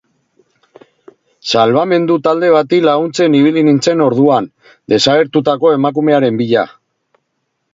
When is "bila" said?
6.43-6.65